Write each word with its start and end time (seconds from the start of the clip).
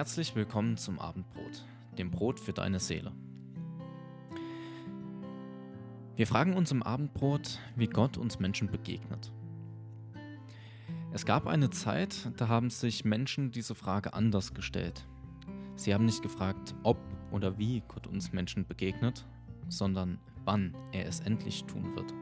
Herzlich 0.00 0.34
willkommen 0.34 0.78
zum 0.78 0.98
Abendbrot, 0.98 1.62
dem 1.98 2.10
Brot 2.10 2.40
für 2.40 2.54
deine 2.54 2.80
Seele. 2.80 3.12
Wir 6.16 6.26
fragen 6.26 6.56
uns 6.56 6.72
im 6.72 6.82
Abendbrot, 6.82 7.58
wie 7.76 7.86
Gott 7.86 8.16
uns 8.16 8.40
Menschen 8.40 8.70
begegnet. 8.70 9.30
Es 11.12 11.26
gab 11.26 11.46
eine 11.46 11.68
Zeit, 11.68 12.30
da 12.38 12.48
haben 12.48 12.70
sich 12.70 13.04
Menschen 13.04 13.50
diese 13.50 13.74
Frage 13.74 14.14
anders 14.14 14.54
gestellt. 14.54 15.06
Sie 15.76 15.92
haben 15.92 16.06
nicht 16.06 16.22
gefragt, 16.22 16.74
ob 16.82 16.96
oder 17.30 17.58
wie 17.58 17.82
Gott 17.86 18.06
uns 18.06 18.32
Menschen 18.32 18.66
begegnet, 18.66 19.26
sondern 19.68 20.18
wann 20.46 20.74
er 20.92 21.04
es 21.04 21.20
endlich 21.20 21.64
tun 21.64 21.94
wird. 21.94 22.14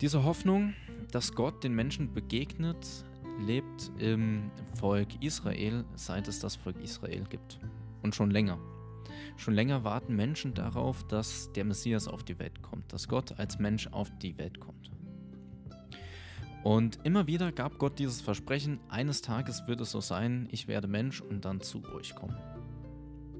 Diese 0.00 0.24
Hoffnung, 0.24 0.74
dass 1.12 1.32
Gott 1.36 1.62
den 1.62 1.76
Menschen 1.76 2.12
begegnet, 2.12 3.04
lebt 3.38 3.90
im 3.98 4.50
Volk 4.78 5.22
Israel, 5.22 5.84
seit 5.94 6.28
es 6.28 6.40
das 6.40 6.56
Volk 6.56 6.80
Israel 6.82 7.24
gibt. 7.28 7.58
Und 8.02 8.14
schon 8.14 8.30
länger. 8.30 8.58
Schon 9.36 9.54
länger 9.54 9.84
warten 9.84 10.14
Menschen 10.14 10.54
darauf, 10.54 11.06
dass 11.08 11.50
der 11.52 11.64
Messias 11.64 12.06
auf 12.06 12.22
die 12.22 12.38
Welt 12.38 12.62
kommt, 12.62 12.92
dass 12.92 13.08
Gott 13.08 13.38
als 13.38 13.58
Mensch 13.58 13.88
auf 13.88 14.10
die 14.18 14.36
Welt 14.38 14.60
kommt. 14.60 14.90
Und 16.62 16.98
immer 17.04 17.26
wieder 17.26 17.52
gab 17.52 17.78
Gott 17.78 17.98
dieses 17.98 18.22
Versprechen, 18.22 18.80
eines 18.88 19.20
Tages 19.20 19.66
wird 19.66 19.82
es 19.82 19.90
so 19.90 20.00
sein, 20.00 20.48
ich 20.50 20.66
werde 20.66 20.88
Mensch 20.88 21.20
und 21.20 21.44
dann 21.44 21.60
zu 21.60 21.82
euch 21.94 22.14
kommen. 22.14 22.36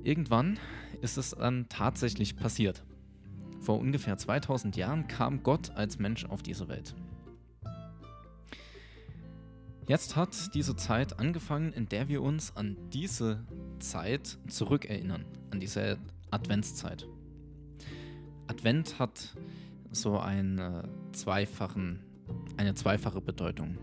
Irgendwann 0.03 0.59
ist 1.01 1.17
es 1.17 1.31
dann 1.31 1.67
tatsächlich 1.71 2.37
passiert. 2.37 2.85
Vor 3.61 3.79
ungefähr 3.79 4.19
2000 4.19 4.77
Jahren 4.77 5.09
kam 5.09 5.43
Gott 5.43 5.71
als 5.71 5.99
Mensch 5.99 6.27
auf 6.27 6.43
diese 6.43 6.69
Welt. 6.69 6.95
Jetzt 9.87 10.17
hat 10.17 10.55
diese 10.55 10.77
Zeit 10.77 11.19
angefangen, 11.19 11.75
in 11.75 11.87
der 11.87 12.09
wir 12.09 12.23
uns 12.23 12.57
an 12.57 12.77
diese 12.91 13.45
Zeit 13.81 14.39
zurückerinnern, 14.49 15.27
an 15.51 15.61
diese 15.61 15.99
Adventszeit. 16.31 17.07
Advent 18.47 18.99
hat 18.99 19.37
so 19.91 20.19
einen 20.19 20.89
zweifachen, 21.13 22.01
eine 22.57 22.75
zweifache 22.75 23.21
Bedeutung. 23.21 23.77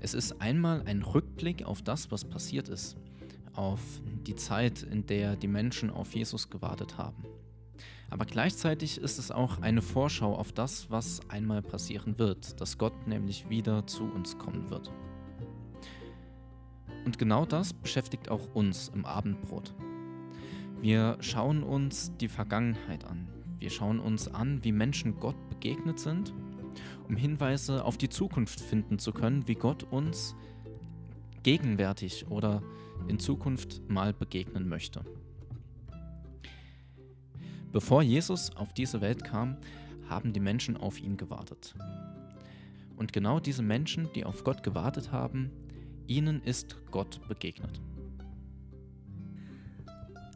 Es 0.00 0.14
ist 0.14 0.40
einmal 0.40 0.82
ein 0.82 1.02
Rückblick 1.02 1.64
auf 1.64 1.82
das, 1.82 2.12
was 2.12 2.24
passiert 2.24 2.68
ist, 2.68 2.96
auf 3.54 3.80
die 4.26 4.36
Zeit, 4.36 4.84
in 4.84 5.06
der 5.06 5.34
die 5.34 5.48
Menschen 5.48 5.90
auf 5.90 6.14
Jesus 6.14 6.50
gewartet 6.50 6.98
haben. 6.98 7.24
Aber 8.10 8.26
gleichzeitig 8.26 8.98
ist 8.98 9.18
es 9.18 9.32
auch 9.32 9.60
eine 9.60 9.82
Vorschau 9.82 10.36
auf 10.36 10.52
das, 10.52 10.88
was 10.88 11.20
einmal 11.30 11.62
passieren 11.62 12.18
wird, 12.18 12.60
dass 12.60 12.78
Gott 12.78 13.08
nämlich 13.08 13.48
wieder 13.48 13.86
zu 13.88 14.04
uns 14.04 14.38
kommen 14.38 14.70
wird. 14.70 14.92
Und 17.04 17.18
genau 17.18 17.44
das 17.44 17.72
beschäftigt 17.72 18.28
auch 18.28 18.54
uns 18.54 18.88
im 18.88 19.04
Abendbrot. 19.04 19.74
Wir 20.80 21.16
schauen 21.20 21.62
uns 21.62 22.16
die 22.16 22.28
Vergangenheit 22.28 23.04
an. 23.04 23.28
Wir 23.58 23.70
schauen 23.70 24.00
uns 24.00 24.28
an, 24.28 24.64
wie 24.64 24.72
Menschen 24.72 25.20
Gott 25.20 25.36
begegnet 25.48 26.00
sind, 26.00 26.34
um 27.08 27.16
Hinweise 27.16 27.84
auf 27.84 27.96
die 27.96 28.08
Zukunft 28.08 28.60
finden 28.60 28.98
zu 28.98 29.12
können, 29.12 29.46
wie 29.46 29.54
Gott 29.54 29.84
uns 29.84 30.34
gegenwärtig 31.42 32.26
oder 32.28 32.62
in 33.08 33.18
Zukunft 33.18 33.88
mal 33.88 34.12
begegnen 34.12 34.68
möchte. 34.68 35.04
Bevor 37.72 38.02
Jesus 38.02 38.54
auf 38.56 38.74
diese 38.74 39.00
Welt 39.00 39.24
kam, 39.24 39.56
haben 40.08 40.32
die 40.32 40.40
Menschen 40.40 40.76
auf 40.76 41.00
ihn 41.00 41.16
gewartet. 41.16 41.74
Und 42.96 43.12
genau 43.12 43.40
diese 43.40 43.62
Menschen, 43.62 44.08
die 44.14 44.24
auf 44.24 44.44
Gott 44.44 44.62
gewartet 44.62 45.10
haben, 45.10 45.50
Ihnen 46.12 46.42
ist 46.42 46.76
Gott 46.90 47.26
begegnet. 47.26 47.80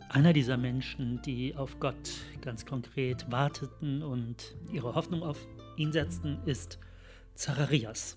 Einer 0.09 0.33
dieser 0.33 0.57
Menschen, 0.57 1.21
die 1.21 1.55
auf 1.55 1.79
Gott 1.79 2.13
ganz 2.41 2.65
konkret 2.65 3.31
warteten 3.31 4.03
und 4.03 4.57
ihre 4.73 4.95
Hoffnung 4.95 5.23
auf 5.23 5.39
ihn 5.77 5.93
setzten, 5.93 6.39
ist 6.47 6.79
Zacharias. 7.35 8.17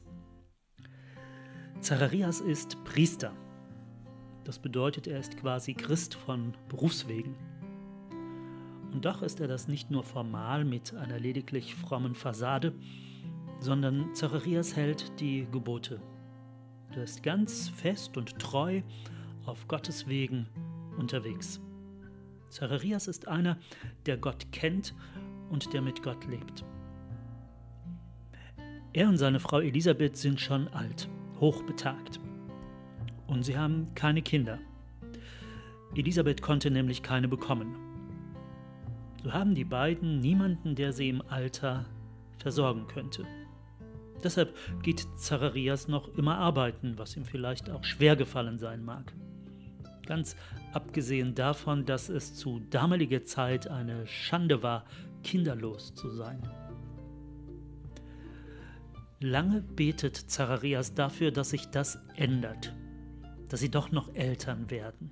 Zacharias 1.81 2.39
ist 2.39 2.81
Priester. 2.85 3.33
Das 4.45 4.57
bedeutet, 4.57 5.07
er 5.07 5.19
ist 5.19 5.35
quasi 5.35 5.73
Christ 5.73 6.15
von 6.15 6.53
Berufswegen. 6.69 7.35
Und 8.93 9.03
doch 9.03 9.21
ist 9.21 9.41
er 9.41 9.49
das 9.49 9.67
nicht 9.67 9.91
nur 9.91 10.03
formal 10.05 10.63
mit 10.63 10.93
einer 10.93 11.19
lediglich 11.19 11.75
frommen 11.75 12.15
Fassade, 12.15 12.73
sondern 13.59 14.15
Zacharias 14.15 14.77
hält 14.77 15.19
die 15.19 15.45
Gebote 15.51 15.99
Du 16.91 17.01
bist 17.01 17.21
ganz 17.21 17.69
fest 17.69 18.17
und 18.17 18.39
treu 18.39 18.81
auf 19.45 19.67
Gottes 19.67 20.07
Wegen 20.07 20.47
unterwegs. 20.97 21.61
Zacharias 22.49 23.07
ist 23.07 23.27
einer, 23.27 23.57
der 24.07 24.17
Gott 24.17 24.51
kennt 24.51 24.95
und 25.49 25.71
der 25.71 25.81
mit 25.81 26.01
Gott 26.01 26.25
lebt. 26.25 26.65
Er 28.91 29.07
und 29.07 29.17
seine 29.17 29.39
Frau 29.39 29.59
Elisabeth 29.59 30.17
sind 30.17 30.41
schon 30.41 30.67
alt, 30.69 31.07
hochbetagt. 31.39 32.19
Und 33.27 33.43
sie 33.43 33.55
haben 33.55 33.93
keine 33.93 34.23
Kinder. 34.23 34.57
Elisabeth 35.95 36.41
konnte 36.41 36.71
nämlich 36.71 37.03
keine 37.03 37.27
bekommen. 37.27 37.75
So 39.23 39.31
haben 39.31 39.53
die 39.53 39.65
beiden 39.65 40.21
niemanden, 40.21 40.73
der 40.73 40.91
sie 40.91 41.09
im 41.09 41.21
Alter 41.29 41.85
versorgen 42.37 42.87
könnte. 42.87 43.25
Deshalb 44.23 44.55
geht 44.83 45.07
Zacharias 45.17 45.87
noch 45.87 46.17
immer 46.17 46.37
arbeiten, 46.37 46.97
was 46.97 47.15
ihm 47.15 47.25
vielleicht 47.25 47.69
auch 47.69 47.83
schwer 47.83 48.15
gefallen 48.15 48.59
sein 48.59 48.83
mag. 48.83 49.13
Ganz 50.05 50.35
abgesehen 50.73 51.35
davon, 51.35 51.85
dass 51.85 52.09
es 52.09 52.35
zu 52.35 52.59
damaliger 52.69 53.23
Zeit 53.23 53.67
eine 53.67 54.07
Schande 54.07 54.63
war, 54.63 54.85
kinderlos 55.23 55.93
zu 55.93 56.09
sein. 56.09 56.41
Lange 59.19 59.61
betet 59.61 60.15
Zacharias 60.15 60.93
dafür, 60.93 61.31
dass 61.31 61.49
sich 61.49 61.67
das 61.67 61.99
ändert, 62.15 62.73
dass 63.49 63.59
sie 63.59 63.69
doch 63.69 63.91
noch 63.91 64.13
Eltern 64.15 64.69
werden. 64.69 65.11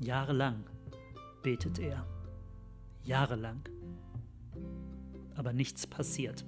Jahrelang 0.00 0.64
betet 1.42 1.78
er. 1.78 2.06
Jahrelang. 3.04 3.60
Aber 5.34 5.52
nichts 5.52 5.86
passiert 5.86 6.44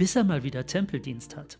bis 0.00 0.16
er 0.16 0.24
mal 0.24 0.42
wieder 0.42 0.64
Tempeldienst 0.64 1.36
hat 1.36 1.58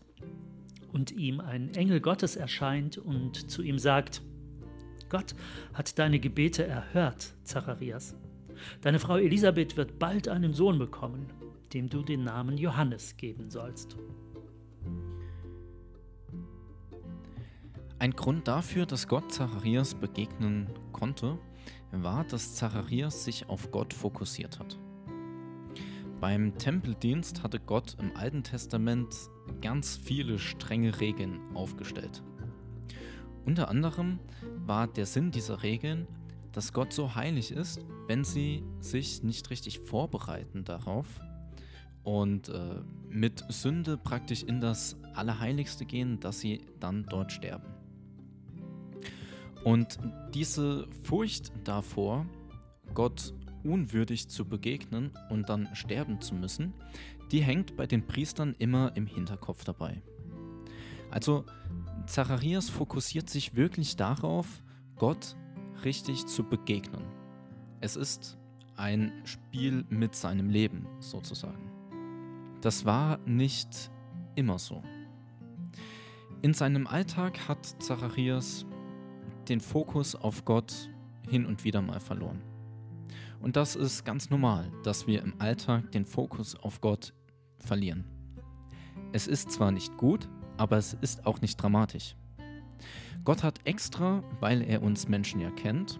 und 0.91 1.11
ihm 1.11 1.39
ein 1.39 1.75
Engel 1.75 2.01
Gottes 2.01 2.35
erscheint 2.35 2.97
und 2.97 3.51
zu 3.51 3.61
ihm 3.61 3.77
sagt, 3.77 4.23
Gott 5.09 5.35
hat 5.75 5.99
deine 5.99 6.19
Gebete 6.19 6.65
erhört, 6.65 7.35
Zacharias. 7.43 8.15
Deine 8.81 8.97
Frau 8.97 9.17
Elisabeth 9.17 9.77
wird 9.77 9.99
bald 9.99 10.27
einen 10.27 10.55
Sohn 10.55 10.79
bekommen, 10.79 11.27
dem 11.71 11.87
du 11.87 12.01
den 12.01 12.23
Namen 12.23 12.57
Johannes 12.57 13.15
geben 13.15 13.51
sollst. 13.51 13.95
Ein 17.99 18.13
Grund 18.13 18.47
dafür, 18.47 18.87
dass 18.87 19.07
Gott 19.07 19.31
Zacharias 19.31 19.93
begegnen 19.93 20.65
konnte, 20.93 21.37
war, 21.91 22.23
dass 22.23 22.55
Zacharias 22.55 23.23
sich 23.23 23.47
auf 23.49 23.69
Gott 23.69 23.93
fokussiert 23.93 24.57
hat. 24.57 24.79
Beim 26.21 26.55
Tempeldienst 26.55 27.41
hatte 27.41 27.59
Gott 27.59 27.97
im 27.99 28.15
Alten 28.15 28.43
Testament 28.43 29.07
ganz 29.59 29.97
viele 29.97 30.37
strenge 30.37 30.99
Regeln 30.99 31.39
aufgestellt. 31.55 32.21
Unter 33.43 33.69
anderem 33.69 34.19
war 34.67 34.87
der 34.87 35.07
Sinn 35.07 35.31
dieser 35.31 35.63
Regeln, 35.63 36.07
dass 36.51 36.73
Gott 36.73 36.93
so 36.93 37.15
heilig 37.15 37.51
ist, 37.51 37.83
wenn 38.05 38.23
sie 38.23 38.63
sich 38.81 39.23
nicht 39.23 39.49
richtig 39.49 39.79
vorbereiten 39.79 40.63
darauf 40.63 41.07
und 42.03 42.49
äh, 42.49 42.81
mit 43.09 43.43
Sünde 43.49 43.97
praktisch 43.97 44.43
in 44.43 44.61
das 44.61 44.97
Allerheiligste 45.15 45.85
gehen, 45.85 46.19
dass 46.19 46.39
sie 46.39 46.61
dann 46.79 47.03
dort 47.09 47.31
sterben. 47.31 47.73
Und 49.63 49.97
diese 50.35 50.87
Furcht 51.01 51.51
davor, 51.63 52.27
Gott 52.93 53.33
unwürdig 53.63 54.29
zu 54.29 54.45
begegnen 54.45 55.11
und 55.29 55.49
dann 55.49 55.69
sterben 55.73 56.21
zu 56.21 56.35
müssen, 56.35 56.73
die 57.31 57.41
hängt 57.41 57.75
bei 57.75 57.87
den 57.87 58.05
Priestern 58.05 58.55
immer 58.59 58.95
im 58.95 59.07
Hinterkopf 59.07 59.63
dabei. 59.63 60.01
Also 61.09 61.45
Zacharias 62.05 62.69
fokussiert 62.69 63.29
sich 63.29 63.55
wirklich 63.55 63.95
darauf, 63.95 64.63
Gott 64.95 65.35
richtig 65.83 66.25
zu 66.27 66.43
begegnen. 66.43 67.03
Es 67.79 67.95
ist 67.95 68.37
ein 68.75 69.11
Spiel 69.23 69.85
mit 69.89 70.15
seinem 70.15 70.49
Leben 70.49 70.87
sozusagen. 70.99 71.71
Das 72.61 72.85
war 72.85 73.17
nicht 73.25 73.91
immer 74.35 74.59
so. 74.59 74.83
In 76.41 76.53
seinem 76.53 76.87
Alltag 76.87 77.47
hat 77.47 77.65
Zacharias 77.81 78.65
den 79.49 79.59
Fokus 79.59 80.15
auf 80.15 80.45
Gott 80.45 80.89
hin 81.29 81.45
und 81.45 81.63
wieder 81.63 81.81
mal 81.81 81.99
verloren. 81.99 82.41
Und 83.41 83.55
das 83.55 83.75
ist 83.75 84.05
ganz 84.05 84.29
normal, 84.29 84.71
dass 84.83 85.07
wir 85.07 85.23
im 85.23 85.33
Alltag 85.39 85.91
den 85.91 86.05
Fokus 86.05 86.55
auf 86.55 86.79
Gott 86.79 87.13
verlieren. 87.57 88.05
Es 89.13 89.27
ist 89.27 89.51
zwar 89.51 89.71
nicht 89.71 89.97
gut, 89.97 90.29
aber 90.57 90.77
es 90.77 90.93
ist 91.01 91.25
auch 91.25 91.41
nicht 91.41 91.57
dramatisch. 91.57 92.15
Gott 93.23 93.43
hat 93.43 93.59
extra, 93.65 94.23
weil 94.39 94.61
er 94.61 94.83
uns 94.83 95.07
Menschen 95.07 95.41
ja 95.41 95.49
kennt, 95.51 95.99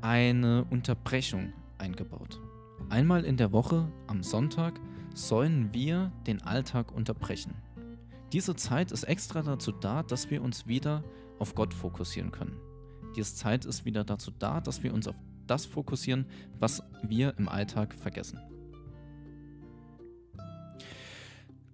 eine 0.00 0.64
Unterbrechung 0.70 1.52
eingebaut. 1.76 2.40
Einmal 2.88 3.24
in 3.24 3.36
der 3.36 3.52
Woche 3.52 3.90
am 4.06 4.22
Sonntag 4.22 4.80
sollen 5.14 5.72
wir 5.72 6.12
den 6.26 6.42
Alltag 6.42 6.92
unterbrechen. 6.92 7.54
Diese 8.32 8.56
Zeit 8.56 8.92
ist 8.92 9.04
extra 9.04 9.42
dazu 9.42 9.72
da, 9.72 10.02
dass 10.02 10.30
wir 10.30 10.42
uns 10.42 10.66
wieder 10.66 11.02
auf 11.38 11.54
Gott 11.54 11.74
fokussieren 11.74 12.30
können. 12.30 12.56
Diese 13.16 13.34
Zeit 13.34 13.64
ist 13.64 13.84
wieder 13.84 14.04
dazu 14.04 14.30
da, 14.30 14.60
dass 14.60 14.82
wir 14.82 14.92
uns 14.92 15.08
auf 15.08 15.16
das 15.50 15.66
fokussieren, 15.66 16.26
was 16.58 16.82
wir 17.02 17.36
im 17.38 17.48
Alltag 17.48 17.94
vergessen. 17.94 18.40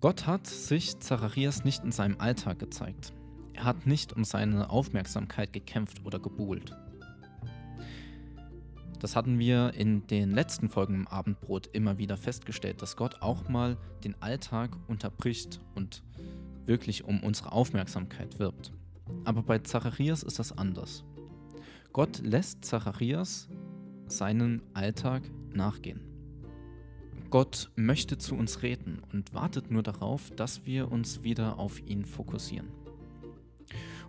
Gott 0.01 0.27
hat 0.27 0.47
sich 0.47 0.99
Zacharias 0.99 1.65
nicht 1.65 1.83
in 1.83 1.93
seinem 1.93 2.21
Alltag 2.21 2.59
gezeigt. 2.59 3.13
Er 3.55 3.65
hat 3.65 3.87
nicht 3.87 4.13
um 4.13 4.25
seine 4.25 4.69
Aufmerksamkeit 4.69 5.53
gekämpft 5.53 6.05
oder 6.05 6.19
gebuhlt. 6.19 6.77
Das 9.01 9.17
hatten 9.17 9.39
wir 9.39 9.75
in 9.75 10.07
den 10.07 10.31
letzten 10.31 10.69
Folgen 10.69 10.95
im 10.95 11.09
Abendbrot 11.09 11.69
immer 11.69 11.99
wieder 11.99 12.17
festgestellt, 12.17 12.81
dass 12.83 12.97
Gott 12.97 13.23
auch 13.23 13.49
mal 13.49 13.77
den 14.03 14.15
Alltag 14.23 14.77
unterbricht 14.89 15.61
und 15.75 16.03
wirklich 16.67 17.05
um 17.05 17.23
unsere 17.23 17.53
Aufmerksamkeit 17.53 18.39
wirbt. 18.39 18.73
Aber 19.25 19.43
bei 19.43 19.59
Zacharias 19.59 20.23
ist 20.23 20.39
das 20.39 20.57
anders. 20.57 21.05
Gott 21.93 22.19
lässt 22.19 22.65
Zacharias 22.65 23.49
seinen 24.07 24.63
Alltag 24.75 25.23
nachgehen. 25.53 26.01
Gott 27.31 27.71
möchte 27.75 28.17
zu 28.17 28.37
uns 28.37 28.63
reden 28.63 29.03
und 29.13 29.35
wartet 29.35 29.71
nur 29.71 29.83
darauf, 29.83 30.31
dass 30.31 30.67
wir 30.67 30.93
uns 30.93 31.23
wieder 31.25 31.59
auf 31.59 31.81
ihn 31.81 32.05
fokussieren. 32.05 32.69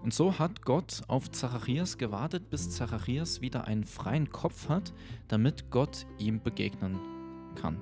Und 0.04 0.14
so 0.14 0.38
hat 0.38 0.62
Gott 0.62 1.02
auf 1.08 1.32
Zacharias 1.32 1.98
gewartet, 1.98 2.52
bis 2.52 2.70
Zacharias 2.70 3.42
wieder 3.42 3.66
einen 3.66 3.84
freien 3.84 4.30
Kopf 4.30 4.70
hat, 4.70 4.94
damit 5.28 5.72
Gott 5.72 6.06
ihm 6.20 6.40
begegnen 6.44 7.00
kann. 7.56 7.82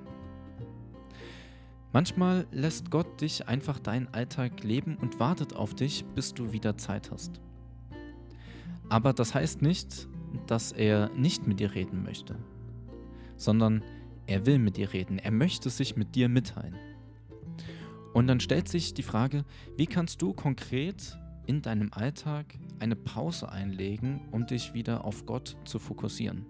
Manchmal 1.92 2.46
lässt 2.50 2.90
Gott 2.90 3.20
dich 3.20 3.46
einfach 3.46 3.78
deinen 3.78 4.08
Alltag 4.08 4.64
leben 4.64 4.96
und 4.96 5.20
wartet 5.20 5.54
auf 5.54 5.74
dich, 5.74 6.04
bis 6.14 6.32
du 6.32 6.52
wieder 6.52 6.78
Zeit 6.78 7.10
hast. 7.10 7.40
Aber 8.88 9.12
das 9.12 9.34
heißt 9.34 9.60
nicht, 9.62 10.08
dass 10.46 10.72
er 10.72 11.10
nicht 11.10 11.46
mit 11.46 11.60
dir 11.60 11.74
reden 11.74 12.02
möchte, 12.02 12.36
sondern 13.36 13.82
er 14.26 14.46
will 14.46 14.58
mit 14.58 14.76
dir 14.76 14.92
reden, 14.92 15.18
er 15.18 15.30
möchte 15.30 15.70
sich 15.70 15.96
mit 15.96 16.14
dir 16.14 16.28
mitteilen. 16.28 16.76
Und 18.12 18.26
dann 18.26 18.40
stellt 18.40 18.68
sich 18.68 18.94
die 18.94 19.02
Frage, 19.02 19.44
wie 19.76 19.86
kannst 19.86 20.22
du 20.22 20.32
konkret 20.32 21.18
in 21.46 21.62
deinem 21.62 21.92
Alltag 21.92 22.54
eine 22.78 22.96
Pause 22.96 23.50
einlegen, 23.50 24.20
um 24.30 24.46
dich 24.46 24.74
wieder 24.74 25.04
auf 25.04 25.26
Gott 25.26 25.56
zu 25.64 25.78
fokussieren. 25.78 26.46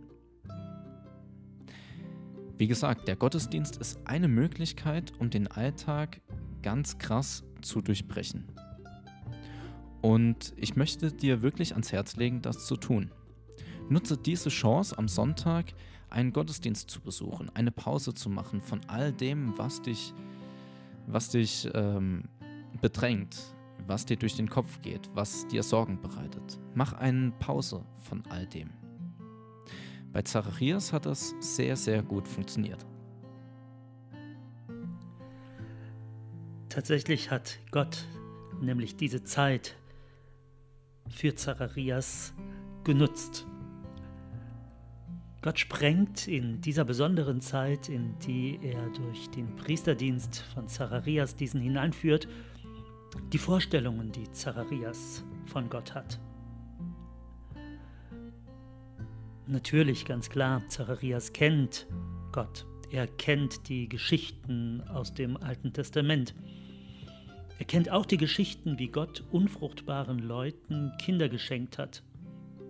Wie 2.56 2.68
gesagt, 2.68 3.08
der 3.08 3.16
Gottesdienst 3.16 3.76
ist 3.78 3.98
eine 4.06 4.28
Möglichkeit, 4.28 5.12
um 5.18 5.30
den 5.30 5.48
Alltag 5.48 6.20
ganz 6.62 6.98
krass 6.98 7.42
zu 7.62 7.80
durchbrechen. 7.80 8.44
Und 10.02 10.52
ich 10.56 10.76
möchte 10.76 11.10
dir 11.10 11.42
wirklich 11.42 11.72
ans 11.72 11.90
Herz 11.90 12.16
legen, 12.16 12.42
das 12.42 12.66
zu 12.66 12.76
tun. 12.76 13.10
Nutze 13.88 14.16
diese 14.16 14.48
Chance 14.48 14.96
am 14.98 15.08
Sonntag, 15.08 15.66
einen 16.10 16.32
Gottesdienst 16.32 16.90
zu 16.90 17.00
besuchen, 17.00 17.50
eine 17.54 17.70
Pause 17.70 18.14
zu 18.14 18.30
machen 18.30 18.60
von 18.60 18.80
all 18.86 19.12
dem, 19.12 19.58
was 19.58 19.82
dich, 19.82 20.14
was 21.06 21.30
dich 21.30 21.68
ähm, 21.74 22.24
bedrängt, 22.80 23.36
was 23.86 24.06
dir 24.06 24.16
durch 24.16 24.36
den 24.36 24.48
Kopf 24.48 24.80
geht, 24.80 25.10
was 25.14 25.46
dir 25.48 25.62
Sorgen 25.62 26.00
bereitet. 26.00 26.58
Mach 26.74 26.92
eine 26.94 27.32
Pause 27.32 27.84
von 27.98 28.22
all 28.30 28.46
dem. 28.46 28.70
Bei 30.12 30.22
Zacharias 30.22 30.92
hat 30.92 31.06
das 31.06 31.34
sehr, 31.40 31.76
sehr 31.76 32.02
gut 32.02 32.28
funktioniert. 32.28 32.86
Tatsächlich 36.68 37.30
hat 37.30 37.58
Gott 37.70 38.04
nämlich 38.60 38.96
diese 38.96 39.24
Zeit 39.24 39.76
für 41.08 41.34
Zacharias 41.34 42.32
genutzt. 42.84 43.46
Gott 45.44 45.58
sprengt 45.58 46.26
in 46.26 46.62
dieser 46.62 46.86
besonderen 46.86 47.42
Zeit, 47.42 47.90
in 47.90 48.18
die 48.20 48.58
er 48.62 48.88
durch 48.88 49.28
den 49.28 49.54
Priesterdienst 49.56 50.38
von 50.38 50.68
Zacharias 50.68 51.36
diesen 51.36 51.60
hineinführt, 51.60 52.26
die 53.30 53.36
Vorstellungen, 53.36 54.10
die 54.10 54.32
Zacharias 54.32 55.22
von 55.44 55.68
Gott 55.68 55.94
hat. 55.94 56.18
Natürlich, 59.46 60.06
ganz 60.06 60.30
klar, 60.30 60.66
Zacharias 60.68 61.34
kennt 61.34 61.88
Gott. 62.32 62.64
Er 62.90 63.06
kennt 63.06 63.68
die 63.68 63.86
Geschichten 63.86 64.80
aus 64.88 65.12
dem 65.12 65.36
Alten 65.36 65.74
Testament. 65.74 66.34
Er 67.58 67.66
kennt 67.66 67.90
auch 67.90 68.06
die 68.06 68.16
Geschichten, 68.16 68.78
wie 68.78 68.88
Gott 68.88 69.22
unfruchtbaren 69.30 70.20
Leuten 70.20 70.90
Kinder 71.02 71.28
geschenkt 71.28 71.76
hat. 71.76 72.02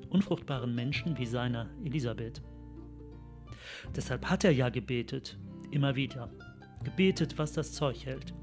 Unfruchtbaren 0.09 0.75
Menschen 0.75 1.17
wie 1.19 1.27
seiner 1.27 1.71
Elisabeth. 1.85 2.43
Deshalb 3.95 4.27
hat 4.27 4.45
er 4.45 4.53
ja 4.53 4.69
gebetet, 4.69 5.39
immer 5.71 5.97
wieder. 5.97 6.31
Gebetet, 6.83 7.39
was 7.39 7.53
das 7.53 7.73
Zeug 7.73 8.05
hält 8.05 8.35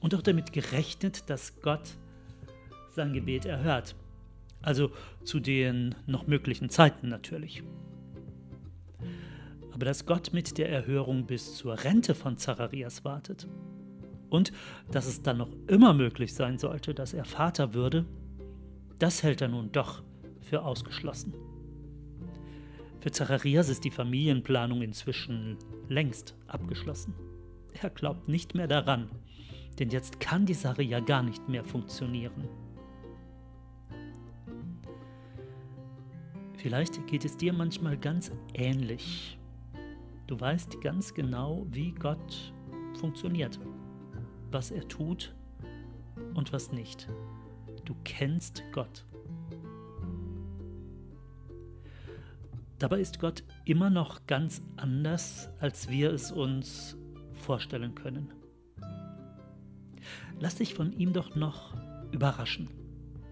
und 0.00 0.14
auch 0.14 0.22
damit 0.22 0.52
gerechnet, 0.52 1.28
dass 1.28 1.60
Gott 1.60 1.96
sein 2.90 3.12
Gebet 3.12 3.44
erhört. 3.44 3.94
Also 4.62 4.90
zu 5.24 5.40
den 5.40 5.94
noch 6.06 6.26
möglichen 6.26 6.68
Zeiten 6.68 7.08
natürlich. 7.08 7.62
Aber 9.72 9.84
dass 9.84 10.06
Gott 10.06 10.32
mit 10.32 10.58
der 10.58 10.68
Erhörung 10.68 11.26
bis 11.26 11.54
zur 11.56 11.84
Rente 11.84 12.14
von 12.14 12.36
Zacharias 12.36 13.04
wartet 13.04 13.46
und 14.28 14.52
dass 14.90 15.06
es 15.06 15.22
dann 15.22 15.38
noch 15.38 15.50
immer 15.68 15.94
möglich 15.94 16.34
sein 16.34 16.58
sollte, 16.58 16.94
dass 16.94 17.14
er 17.14 17.24
Vater 17.24 17.74
würde, 17.74 18.04
das 18.98 19.22
hält 19.22 19.40
er 19.40 19.48
nun 19.48 19.70
doch 19.70 20.02
für 20.40 20.62
ausgeschlossen. 20.64 21.34
Für 23.00 23.12
Zacharias 23.12 23.68
ist 23.68 23.84
die 23.84 23.90
Familienplanung 23.90 24.82
inzwischen 24.82 25.56
längst 25.88 26.34
abgeschlossen. 26.48 27.14
Er 27.80 27.90
glaubt 27.90 28.28
nicht 28.28 28.54
mehr 28.54 28.66
daran, 28.66 29.08
denn 29.78 29.90
jetzt 29.90 30.18
kann 30.18 30.46
die 30.46 30.54
Sache 30.54 30.82
ja 30.82 30.98
gar 30.98 31.22
nicht 31.22 31.48
mehr 31.48 31.64
funktionieren. 31.64 32.48
Vielleicht 36.56 37.06
geht 37.06 37.24
es 37.24 37.36
dir 37.36 37.52
manchmal 37.52 37.96
ganz 37.96 38.32
ähnlich. 38.52 39.38
Du 40.26 40.38
weißt 40.38 40.80
ganz 40.80 41.14
genau, 41.14 41.66
wie 41.70 41.92
Gott 41.92 42.52
funktioniert, 42.98 43.60
was 44.50 44.72
er 44.72 44.86
tut 44.88 45.34
und 46.34 46.52
was 46.52 46.72
nicht. 46.72 47.08
Du 47.84 47.94
kennst 48.02 48.64
Gott. 48.72 49.04
Dabei 52.78 53.00
ist 53.00 53.18
Gott 53.18 53.42
immer 53.64 53.90
noch 53.90 54.26
ganz 54.26 54.62
anders, 54.76 55.50
als 55.58 55.88
wir 55.88 56.12
es 56.12 56.30
uns 56.30 56.96
vorstellen 57.32 57.94
können. 57.94 58.32
Lass 60.38 60.56
dich 60.56 60.74
von 60.74 60.92
ihm 60.92 61.12
doch 61.12 61.34
noch 61.34 61.74
überraschen. 62.12 62.68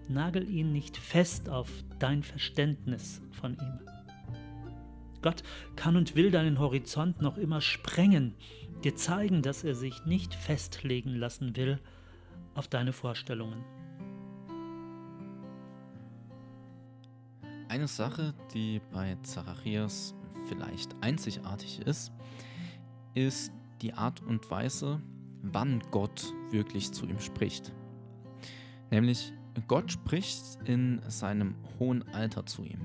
Nagel 0.09 0.49
ihn 0.49 0.73
nicht 0.73 0.97
fest 0.97 1.49
auf 1.49 1.69
dein 1.99 2.23
Verständnis 2.23 3.21
von 3.31 3.53
ihm. 3.53 3.79
Gott 5.21 5.43
kann 5.75 5.95
und 5.95 6.15
will 6.15 6.31
deinen 6.31 6.59
Horizont 6.59 7.21
noch 7.21 7.37
immer 7.37 7.61
sprengen, 7.61 8.35
dir 8.83 8.95
zeigen, 8.95 9.41
dass 9.41 9.63
er 9.63 9.75
sich 9.75 10.05
nicht 10.05 10.33
festlegen 10.33 11.15
lassen 11.15 11.55
will 11.55 11.79
auf 12.53 12.67
deine 12.67 12.93
Vorstellungen. 12.93 13.63
Eine 17.77 17.87
Sache, 17.87 18.33
die 18.55 18.81
bei 18.91 19.15
Zacharias 19.21 20.15
vielleicht 20.47 20.95
einzigartig 21.01 21.79
ist, 21.81 22.11
ist 23.13 23.51
die 23.83 23.93
Art 23.93 24.19
und 24.23 24.49
Weise, 24.49 24.99
wann 25.43 25.83
Gott 25.91 26.33
wirklich 26.49 26.91
zu 26.91 27.05
ihm 27.05 27.19
spricht. 27.19 27.71
Nämlich 28.89 29.31
Gott 29.67 29.91
spricht 29.91 30.57
in 30.65 31.03
seinem 31.07 31.53
hohen 31.77 32.01
Alter 32.13 32.47
zu 32.47 32.63
ihm. 32.63 32.81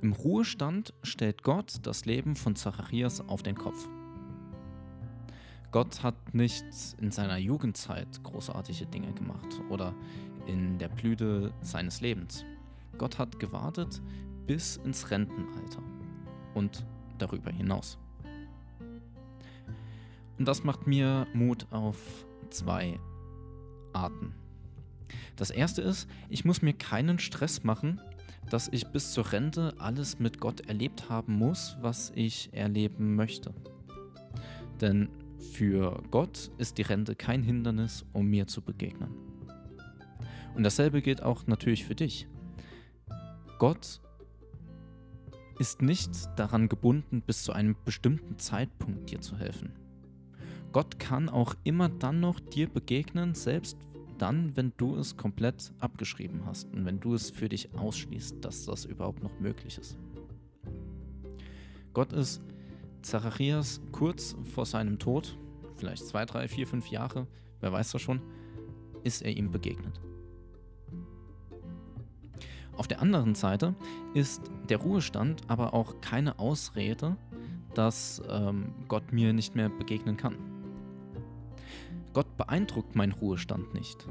Im 0.00 0.14
Ruhestand 0.14 0.94
stellt 1.02 1.42
Gott 1.42 1.74
das 1.82 2.06
Leben 2.06 2.36
von 2.36 2.56
Zacharias 2.56 3.20
auf 3.28 3.42
den 3.42 3.56
Kopf. 3.56 3.90
Gott 5.70 6.02
hat 6.02 6.32
nicht 6.32 6.64
in 6.98 7.10
seiner 7.10 7.36
Jugendzeit 7.36 8.22
großartige 8.22 8.86
Dinge 8.86 9.12
gemacht 9.12 9.60
oder 9.68 9.94
in 10.46 10.78
der 10.78 10.88
Blüte 10.88 11.52
seines 11.60 12.00
Lebens. 12.00 12.46
Gott 12.98 13.18
hat 13.18 13.38
gewartet 13.38 14.02
bis 14.46 14.76
ins 14.76 15.10
Rentenalter 15.10 15.82
und 16.54 16.84
darüber 17.18 17.50
hinaus. 17.50 17.98
Und 20.38 20.48
das 20.48 20.64
macht 20.64 20.86
mir 20.86 21.26
Mut 21.32 21.66
auf 21.70 22.26
zwei 22.50 22.98
Arten. 23.92 24.34
Das 25.36 25.50
erste 25.50 25.82
ist, 25.82 26.08
ich 26.28 26.44
muss 26.44 26.62
mir 26.62 26.72
keinen 26.72 27.18
Stress 27.18 27.64
machen, 27.64 28.00
dass 28.50 28.68
ich 28.68 28.88
bis 28.88 29.12
zur 29.12 29.32
Rente 29.32 29.74
alles 29.78 30.18
mit 30.18 30.40
Gott 30.40 30.60
erlebt 30.68 31.08
haben 31.08 31.34
muss, 31.34 31.76
was 31.80 32.12
ich 32.14 32.50
erleben 32.52 33.14
möchte. 33.16 33.54
Denn 34.80 35.08
für 35.52 36.02
Gott 36.10 36.50
ist 36.58 36.78
die 36.78 36.82
Rente 36.82 37.14
kein 37.14 37.42
Hindernis, 37.42 38.04
um 38.12 38.26
mir 38.26 38.46
zu 38.46 38.60
begegnen. 38.60 39.10
Und 40.54 40.62
dasselbe 40.62 41.02
gilt 41.02 41.22
auch 41.22 41.46
natürlich 41.46 41.84
für 41.84 41.94
dich. 41.94 42.28
Gott 43.58 44.00
ist 45.58 45.82
nicht 45.82 46.10
daran 46.36 46.68
gebunden, 46.68 47.22
bis 47.22 47.44
zu 47.44 47.52
einem 47.52 47.76
bestimmten 47.84 48.38
Zeitpunkt 48.38 49.10
dir 49.10 49.20
zu 49.20 49.36
helfen. 49.36 49.72
Gott 50.72 50.98
kann 50.98 51.28
auch 51.28 51.54
immer 51.62 51.88
dann 51.88 52.18
noch 52.18 52.40
dir 52.40 52.68
begegnen, 52.68 53.34
selbst 53.34 53.78
dann, 54.18 54.56
wenn 54.56 54.72
du 54.76 54.96
es 54.96 55.16
komplett 55.16 55.72
abgeschrieben 55.78 56.46
hast 56.46 56.72
und 56.72 56.84
wenn 56.84 56.98
du 56.98 57.14
es 57.14 57.30
für 57.30 57.48
dich 57.48 57.72
ausschließt, 57.74 58.44
dass 58.44 58.64
das 58.64 58.84
überhaupt 58.84 59.22
noch 59.22 59.38
möglich 59.38 59.78
ist. 59.78 59.96
Gott 61.92 62.12
ist 62.12 62.42
Zacharias 63.02 63.80
kurz 63.92 64.34
vor 64.52 64.66
seinem 64.66 64.98
Tod, 64.98 65.38
vielleicht 65.76 66.06
zwei, 66.06 66.24
drei, 66.24 66.48
vier, 66.48 66.66
fünf 66.66 66.88
Jahre, 66.88 67.28
wer 67.60 67.70
weiß 67.70 67.92
das 67.92 68.02
schon, 68.02 68.20
ist 69.04 69.22
er 69.22 69.36
ihm 69.36 69.52
begegnet. 69.52 70.00
Auf 72.76 72.88
der 72.88 73.00
anderen 73.00 73.34
Seite 73.34 73.74
ist 74.14 74.50
der 74.68 74.78
Ruhestand 74.78 75.42
aber 75.48 75.74
auch 75.74 76.00
keine 76.00 76.38
Ausrede, 76.38 77.16
dass 77.74 78.22
ähm, 78.28 78.72
Gott 78.88 79.12
mir 79.12 79.32
nicht 79.32 79.54
mehr 79.54 79.68
begegnen 79.68 80.16
kann. 80.16 80.36
Gott 82.12 82.36
beeindruckt 82.36 82.94
meinen 82.94 83.12
Ruhestand 83.12 83.74
nicht. 83.74 84.06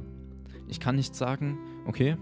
Ich 0.67 0.79
kann 0.79 0.96
nicht 0.96 1.15
sagen, 1.15 1.58
okay, 1.86 2.17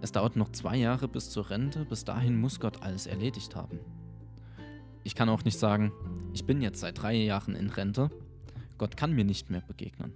es 0.00 0.12
dauert 0.12 0.36
noch 0.36 0.50
zwei 0.50 0.76
Jahre 0.76 1.08
bis 1.08 1.30
zur 1.30 1.50
Rente, 1.50 1.84
bis 1.84 2.04
dahin 2.04 2.40
muss 2.40 2.60
Gott 2.60 2.82
alles 2.82 3.06
erledigt 3.06 3.54
haben. 3.54 3.78
Ich 5.04 5.14
kann 5.14 5.28
auch 5.28 5.44
nicht 5.44 5.58
sagen, 5.58 5.92
ich 6.32 6.44
bin 6.44 6.60
jetzt 6.60 6.80
seit 6.80 7.00
drei 7.00 7.14
Jahren 7.14 7.54
in 7.54 7.70
Rente, 7.70 8.10
Gott 8.78 8.96
kann 8.96 9.12
mir 9.12 9.24
nicht 9.24 9.50
mehr 9.50 9.60
begegnen. 9.60 10.12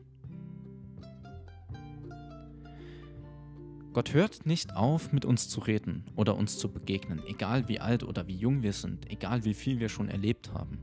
Gott 3.97 4.13
hört 4.13 4.45
nicht 4.45 4.77
auf, 4.77 5.11
mit 5.15 5.25
uns 5.25 5.49
zu 5.49 5.59
reden 5.59 6.05
oder 6.17 6.37
uns 6.37 6.59
zu 6.59 6.71
begegnen, 6.71 7.23
egal 7.27 7.67
wie 7.67 7.81
alt 7.81 8.03
oder 8.03 8.27
wie 8.29 8.37
jung 8.37 8.63
wir 8.63 8.75
sind, 8.75 9.11
egal 9.11 9.47
wie 9.47 9.55
viel 9.55 9.81
wir 9.81 9.89
schon 9.89 10.11
erlebt 10.11 10.53
haben. 10.53 10.79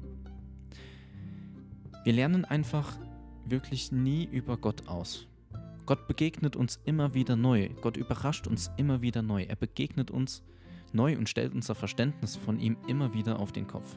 Wir 2.03 2.13
lernen 2.13 2.43
einfach 2.43 2.98
wirklich 3.46 3.91
nie 3.91 4.24
über 4.25 4.58
Gott 4.58 4.88
aus. 4.88 5.27
Gott 5.86 6.08
begegnet 6.08 6.55
uns 6.55 6.79
immer 6.86 7.13
wieder 7.13 7.36
neu. 7.36 7.70
Gott 7.82 7.98
überrascht 7.98 8.48
uns 8.48 8.72
immer 8.77 9.03
wieder 9.03 9.22
neu. 9.22 9.43
Er 9.43 9.58
begegnet 9.58 10.10
uns 10.10 10.41
neu 10.91 11.15
und 11.15 11.29
stellt 11.29 11.53
unser 11.53 11.75
Verständnis 11.75 12.36
von 12.36 12.60
ihm 12.60 12.77
immer 12.88 13.13
wieder 13.13 13.39
auf 13.39 13.51
den 13.51 13.67
Kopf. 13.67 13.96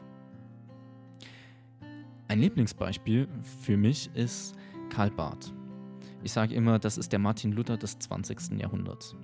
Ein 2.27 2.39
Lieblingsbeispiel 2.39 3.27
für 3.65 3.77
mich 3.77 4.11
ist 4.13 4.53
Karl 4.91 5.09
Barth. 5.09 5.51
Ich 6.27 6.33
sage 6.33 6.53
immer, 6.55 6.77
das 6.77 6.97
ist 6.97 7.13
der 7.13 7.19
Martin 7.19 7.53
Luther 7.53 7.77
des 7.77 7.99
20. 7.99 8.59
Jahrhunderts. 8.59 9.15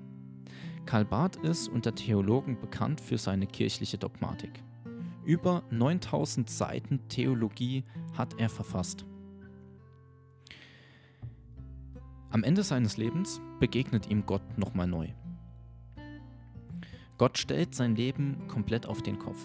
Karl 0.86 1.04
Barth 1.04 1.36
ist 1.36 1.68
unter 1.68 1.94
Theologen 1.94 2.58
bekannt 2.58 3.02
für 3.02 3.18
seine 3.18 3.46
kirchliche 3.46 3.98
Dogmatik. 3.98 4.64
Über 5.26 5.64
9000 5.70 6.50
Seiten 6.50 7.06
Theologie 7.10 7.84
hat 8.18 8.40
er 8.40 8.48
verfasst. 8.48 9.06
Am 12.30 12.46
Ende 12.46 12.64
seines 12.64 12.96
Lebens 12.96 13.42
begegnet 13.60 14.10
ihm 14.10 14.26
Gott 14.26 14.58
nochmal 14.58 14.88
neu. 14.88 15.10
Gott 17.18 17.38
stellt 17.38 17.76
sein 17.76 17.98
Leben 17.98 18.48
komplett 18.48 18.86
auf 18.86 19.04
den 19.04 19.20
Kopf. 19.20 19.42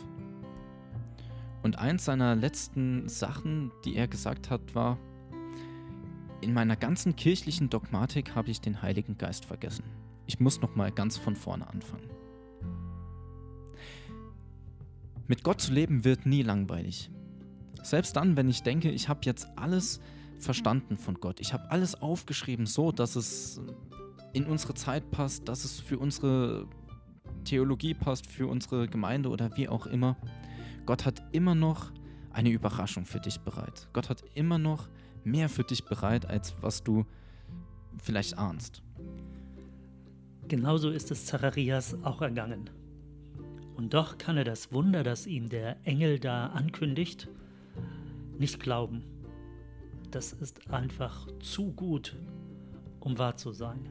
Und 1.65 1.77
eins 1.77 2.05
seiner 2.05 2.37
letzten 2.37 3.09
Sachen, 3.09 3.73
die 3.85 3.97
er 3.97 4.07
gesagt 4.07 4.49
hat, 4.49 4.77
war, 4.77 4.97
in 6.41 6.53
meiner 6.53 6.77
ganzen 6.77 7.17
kirchlichen 7.17 7.71
Dogmatik 7.71 8.35
habe 8.35 8.51
ich 8.51 8.61
den 8.61 8.83
Heiligen 8.83 9.19
Geist 9.19 9.45
vergessen. 9.45 9.85
Ich 10.27 10.41
muss 10.41 10.61
nochmal 10.61 10.93
ganz 10.93 11.17
von 11.17 11.35
vorne 11.35 11.69
anfangen. 11.69 12.09
Mit 15.27 15.43
Gott 15.43 15.61
zu 15.61 15.73
leben 15.73 16.05
wird 16.05 16.27
nie 16.27 16.43
langweilig. 16.43 17.11
Selbst 17.83 18.17
dann, 18.17 18.37
wenn 18.37 18.49
ich 18.49 18.63
denke, 18.63 18.91
ich 18.91 19.09
habe 19.09 19.21
jetzt 19.25 19.47
alles 19.57 20.01
verstanden 20.39 20.97
von 20.97 21.15
Gott. 21.15 21.41
Ich 21.41 21.53
habe 21.53 21.71
alles 21.71 21.95
aufgeschrieben, 21.95 22.67
so 22.67 22.93
dass 22.93 23.17
es 23.17 23.61
in 24.33 24.47
unsere 24.47 24.75
Zeit 24.75 25.11
passt, 25.11 25.49
dass 25.49 25.65
es 25.65 25.81
für 25.81 25.99
unsere 25.99 26.67
Theologie 27.45 27.95
passt, 27.95 28.27
für 28.27 28.47
unsere 28.47 28.89
Gemeinde 28.89 29.29
oder 29.29 29.57
wie 29.57 29.69
auch 29.69 29.87
immer. 29.87 30.17
Gott 30.87 31.05
hat 31.05 31.23
immer 31.33 31.55
noch 31.55 31.93
eine 32.31 32.51
Überraschung 32.51 33.05
für 33.05 33.21
dich 33.21 33.41
bereit. 33.41 33.89
Gott 33.93 34.09
hat 34.09 34.23
immer 34.35 34.59
noch 34.59 34.89
mehr 35.31 35.49
für 35.49 35.65
dich 35.65 35.85
bereit, 35.85 36.27
als 36.27 36.55
was 36.61 36.83
du 36.83 37.05
vielleicht 38.03 38.39
ahnst. 38.39 38.83
Genauso 40.49 40.91
ist 40.91 41.11
es 41.11 41.27
Zacharias 41.27 41.97
auch 42.03 42.23
ergangen. 42.23 42.71
Und 43.77 43.95
doch 43.95 44.19
kann 44.19 44.37
er 44.37 44.45
das 44.45 44.73
Wunder, 44.73 45.03
das 45.03 45.27
ihm 45.27 45.49
der 45.49 45.77
Engel 45.85 46.19
da 46.19 46.47
ankündigt, 46.47 47.29
nicht 48.39 48.61
glauben 48.61 49.05
das 50.11 50.33
ist 50.33 50.71
einfach 50.71 51.27
zu 51.41 51.73
gut, 51.73 52.17
um 53.01 53.19
wahr 53.19 53.37
zu 53.37 53.53
sein. 53.53 53.89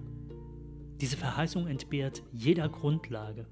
Diese 0.99 1.17
Verheißung 1.17 1.67
entbehrt 1.67 2.23
jeder 2.31 2.69
Grundlage. 2.69 3.45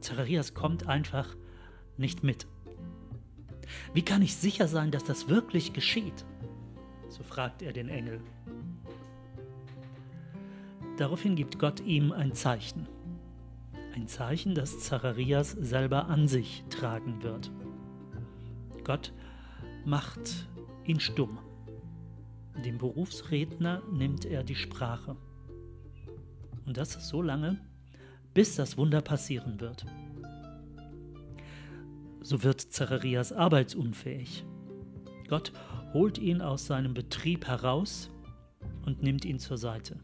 Zacharias 0.00 0.54
kommt 0.54 0.86
einfach 0.86 1.36
nicht 1.98 2.22
mit. 2.22 2.46
Wie 3.92 4.02
kann 4.02 4.22
ich 4.22 4.36
sicher 4.36 4.68
sein, 4.68 4.90
dass 4.90 5.04
das 5.04 5.28
wirklich 5.28 5.72
geschieht? 5.72 6.24
So 7.08 7.22
fragt 7.22 7.62
er 7.62 7.72
den 7.72 7.88
Engel. 7.88 8.20
Daraufhin 10.96 11.34
gibt 11.34 11.58
Gott 11.58 11.80
ihm 11.80 12.12
ein 12.12 12.34
Zeichen. 12.34 12.86
Ein 13.94 14.06
Zeichen, 14.06 14.54
das 14.54 14.80
Zacharias 14.80 15.52
selber 15.52 16.06
an 16.08 16.28
sich 16.28 16.62
tragen 16.70 17.22
wird. 17.22 17.50
Gott 18.84 19.12
macht 19.84 20.48
ihn 20.84 21.00
stumm. 21.00 21.38
Dem 22.64 22.78
Berufsredner 22.78 23.82
nimmt 23.90 24.24
er 24.24 24.44
die 24.44 24.54
Sprache. 24.54 25.16
Und 26.66 26.76
das 26.76 26.92
so 27.08 27.22
lange, 27.22 27.58
bis 28.34 28.56
das 28.56 28.76
Wunder 28.76 29.00
passieren 29.00 29.60
wird. 29.60 29.86
So 32.30 32.44
wird 32.44 32.60
Zacharias 32.60 33.32
arbeitsunfähig. 33.32 34.44
Gott 35.26 35.52
holt 35.92 36.16
ihn 36.16 36.40
aus 36.42 36.64
seinem 36.64 36.94
Betrieb 36.94 37.48
heraus 37.48 38.08
und 38.86 39.02
nimmt 39.02 39.24
ihn 39.24 39.40
zur 39.40 39.58
Seite. 39.58 39.98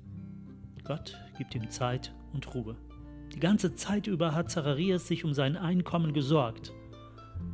Gott 0.83 1.17
gibt 1.39 1.55
ihm 1.55 1.71
Zeit 1.71 2.13
und 2.33 2.53
Ruhe. 2.53 2.75
Die 3.33 3.39
ganze 3.39 3.77
Zeit 3.77 4.09
über 4.09 4.35
hat 4.35 4.51
Zacharias 4.51 5.07
sich 5.07 5.25
um 5.25 5.35
sein 5.35 5.57
Einkommen 5.57 6.13
gesorgt. 6.13 6.73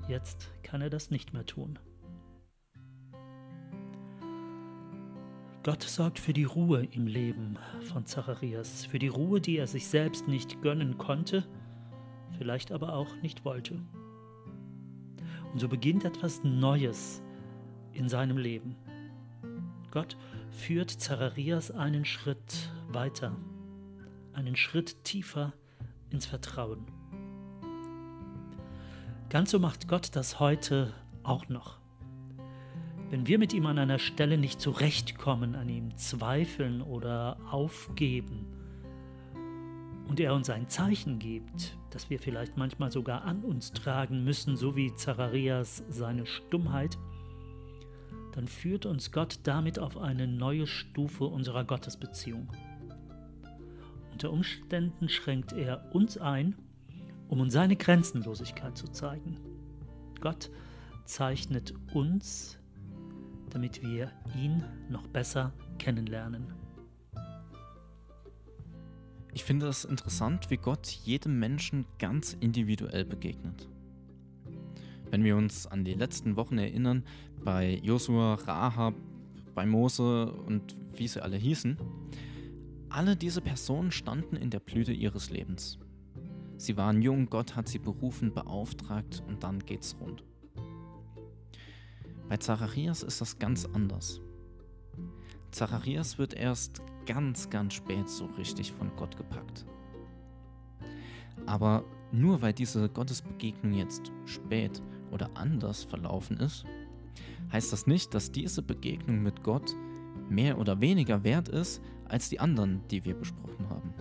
Jetzt 0.08 0.50
kann 0.62 0.80
er 0.80 0.88
das 0.88 1.10
nicht 1.10 1.34
mehr 1.34 1.44
tun. 1.44 1.78
Gott 5.64 5.82
sorgt 5.82 6.18
für 6.18 6.32
die 6.32 6.44
Ruhe 6.44 6.88
im 6.92 7.06
Leben 7.06 7.58
von 7.82 8.06
Zacharias, 8.06 8.86
für 8.86 8.98
die 8.98 9.08
Ruhe, 9.08 9.38
die 9.38 9.58
er 9.58 9.66
sich 9.66 9.86
selbst 9.86 10.28
nicht 10.28 10.62
gönnen 10.62 10.96
konnte, 10.96 11.44
vielleicht 12.38 12.72
aber 12.72 12.94
auch 12.94 13.14
nicht 13.16 13.44
wollte. 13.44 13.78
Und 15.52 15.58
so 15.58 15.68
beginnt 15.68 16.04
etwas 16.04 16.42
Neues 16.44 17.22
in 17.92 18.08
seinem 18.08 18.38
Leben. 18.38 18.76
Gott 19.90 20.16
führt 20.50 20.90
Zacharias 20.90 21.70
einen 21.70 22.04
Schritt 22.04 22.70
weiter, 22.88 23.36
einen 24.32 24.56
Schritt 24.56 25.04
tiefer 25.04 25.52
ins 26.10 26.26
Vertrauen. 26.26 26.86
Ganz 29.28 29.50
so 29.50 29.58
macht 29.58 29.88
Gott 29.88 30.10
das 30.16 30.40
heute 30.40 30.92
auch 31.22 31.48
noch. 31.48 31.78
Wenn 33.10 33.26
wir 33.26 33.38
mit 33.38 33.52
ihm 33.52 33.66
an 33.66 33.78
einer 33.78 33.98
Stelle 33.98 34.38
nicht 34.38 34.60
zurechtkommen, 34.60 35.54
an 35.54 35.68
ihm 35.68 35.96
zweifeln 35.98 36.80
oder 36.80 37.36
aufgeben 37.50 38.51
und 40.12 40.20
er 40.20 40.34
uns 40.34 40.50
ein 40.50 40.68
Zeichen 40.68 41.18
gibt, 41.18 41.74
das 41.88 42.10
wir 42.10 42.18
vielleicht 42.18 42.58
manchmal 42.58 42.92
sogar 42.92 43.24
an 43.24 43.42
uns 43.44 43.72
tragen 43.72 44.24
müssen, 44.24 44.58
so 44.58 44.76
wie 44.76 44.94
Zacharias 44.94 45.84
seine 45.88 46.26
Stummheit, 46.26 46.98
dann 48.34 48.46
führt 48.46 48.84
uns 48.84 49.10
Gott 49.10 49.40
damit 49.44 49.78
auf 49.78 49.96
eine 49.96 50.26
neue 50.26 50.66
Stufe 50.66 51.24
unserer 51.24 51.64
Gottesbeziehung. 51.64 52.52
Unter 54.12 54.30
Umständen 54.30 55.08
schränkt 55.08 55.54
er 55.54 55.94
uns 55.94 56.18
ein, 56.18 56.56
um 57.28 57.40
uns 57.40 57.54
seine 57.54 57.76
Grenzenlosigkeit 57.76 58.76
zu 58.76 58.88
zeigen. 58.88 59.40
Gott 60.20 60.50
zeichnet 61.06 61.72
uns 61.94 62.58
damit 63.48 63.82
wir 63.82 64.10
ihn 64.34 64.64
noch 64.88 65.06
besser 65.08 65.52
kennenlernen. 65.78 66.61
Ich 69.34 69.44
finde 69.44 69.66
es 69.66 69.86
interessant, 69.86 70.50
wie 70.50 70.58
Gott 70.58 70.86
jedem 70.86 71.38
Menschen 71.38 71.86
ganz 71.98 72.36
individuell 72.38 73.06
begegnet. 73.06 73.66
Wenn 75.10 75.24
wir 75.24 75.36
uns 75.36 75.66
an 75.66 75.84
die 75.84 75.94
letzten 75.94 76.36
Wochen 76.36 76.58
erinnern, 76.58 77.04
bei 77.42 77.80
Josua, 77.82 78.34
Rahab, 78.34 78.94
bei 79.54 79.64
Mose 79.64 80.30
und 80.30 80.76
wie 80.94 81.08
sie 81.08 81.22
alle 81.22 81.38
hießen, 81.38 81.78
alle 82.90 83.16
diese 83.16 83.40
Personen 83.40 83.90
standen 83.90 84.36
in 84.36 84.50
der 84.50 84.60
Blüte 84.60 84.92
ihres 84.92 85.30
Lebens. 85.30 85.78
Sie 86.58 86.76
waren 86.76 87.00
jung, 87.00 87.30
Gott 87.30 87.56
hat 87.56 87.68
sie 87.68 87.78
berufen, 87.78 88.34
beauftragt 88.34 89.22
und 89.26 89.42
dann 89.42 89.60
geht's 89.60 89.96
rund. 89.98 90.24
Bei 92.28 92.36
Zacharias 92.36 93.02
ist 93.02 93.22
das 93.22 93.38
ganz 93.38 93.64
anders. 93.64 94.20
Zacharias 95.50 96.18
wird 96.18 96.34
erst 96.34 96.82
ganz, 97.06 97.50
ganz 97.50 97.74
spät 97.74 98.08
so 98.08 98.26
richtig 98.38 98.72
von 98.72 98.90
Gott 98.96 99.16
gepackt. 99.16 99.66
Aber 101.46 101.84
nur 102.12 102.42
weil 102.42 102.52
diese 102.52 102.88
Gottesbegegnung 102.88 103.72
jetzt 103.74 104.12
spät 104.26 104.82
oder 105.10 105.30
anders 105.34 105.84
verlaufen 105.84 106.38
ist, 106.38 106.64
heißt 107.52 107.72
das 107.72 107.86
nicht, 107.86 108.14
dass 108.14 108.32
diese 108.32 108.62
Begegnung 108.62 109.22
mit 109.22 109.42
Gott 109.42 109.74
mehr 110.28 110.58
oder 110.58 110.80
weniger 110.80 111.24
wert 111.24 111.48
ist 111.48 111.82
als 112.04 112.28
die 112.28 112.40
anderen, 112.40 112.80
die 112.88 113.04
wir 113.04 113.14
besprochen 113.14 113.68
haben. 113.68 113.94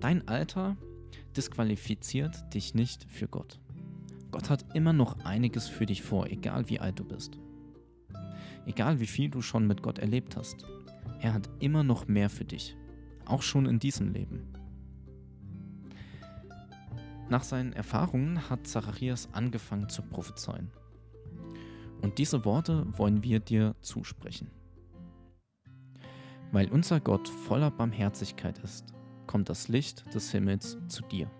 Dein 0.00 0.26
Alter 0.28 0.76
disqualifiziert 1.36 2.52
dich 2.52 2.74
nicht 2.74 3.04
für 3.10 3.26
Gott. 3.26 3.58
Gott 4.30 4.50
hat 4.50 4.74
immer 4.74 4.92
noch 4.92 5.24
einiges 5.24 5.68
für 5.68 5.86
dich 5.86 6.02
vor, 6.02 6.26
egal 6.26 6.68
wie 6.68 6.80
alt 6.80 6.98
du 6.98 7.04
bist. 7.04 7.38
Egal 8.66 9.00
wie 9.00 9.06
viel 9.06 9.30
du 9.30 9.42
schon 9.42 9.66
mit 9.66 9.82
Gott 9.82 9.98
erlebt 9.98 10.36
hast. 10.36 10.66
Er 11.20 11.34
hat 11.34 11.48
immer 11.60 11.82
noch 11.82 12.08
mehr 12.08 12.30
für 12.30 12.44
dich, 12.44 12.76
auch 13.24 13.42
schon 13.42 13.66
in 13.66 13.78
diesem 13.78 14.12
Leben. 14.12 14.52
Nach 17.28 17.42
seinen 17.42 17.72
Erfahrungen 17.72 18.50
hat 18.50 18.66
Zacharias 18.66 19.28
angefangen 19.32 19.88
zu 19.88 20.02
prophezeien. 20.02 20.70
Und 22.02 22.18
diese 22.18 22.44
Worte 22.44 22.86
wollen 22.98 23.22
wir 23.22 23.40
dir 23.40 23.74
zusprechen. 23.80 24.50
Weil 26.52 26.70
unser 26.70 27.00
Gott 27.00 27.28
voller 27.28 27.70
Barmherzigkeit 27.70 28.58
ist, 28.58 28.92
kommt 29.26 29.48
das 29.48 29.68
Licht 29.68 30.14
des 30.14 30.30
Himmels 30.30 30.76
zu 30.88 31.02
dir. 31.02 31.30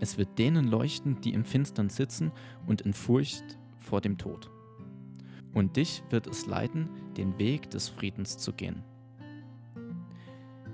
Es 0.00 0.18
wird 0.18 0.38
denen 0.38 0.66
leuchten, 0.66 1.20
die 1.20 1.32
im 1.32 1.44
Finstern 1.44 1.88
sitzen 1.88 2.32
und 2.66 2.82
in 2.82 2.92
Furcht 2.92 3.58
vor 3.78 4.00
dem 4.00 4.18
Tod. 4.18 4.50
Und 5.56 5.78
dich 5.78 6.02
wird 6.10 6.26
es 6.26 6.44
leiten, 6.44 6.90
den 7.16 7.38
Weg 7.38 7.70
des 7.70 7.88
Friedens 7.88 8.36
zu 8.36 8.52
gehen. 8.52 8.84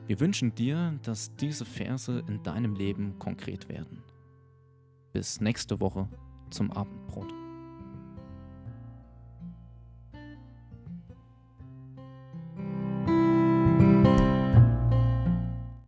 Wir 0.09 0.19
wünschen 0.19 0.57
dir, 0.57 0.99
dass 1.05 1.37
diese 1.37 1.65
Verse 1.65 2.25
in 2.27 2.43
deinem 2.43 2.75
Leben 2.75 3.17
konkret 3.21 3.69
werden. 3.69 4.03
Bis 5.12 5.41
nächste 5.41 5.79
Woche 5.79 6.09
zum 6.51 6.73
Abendbrot. 6.73 7.42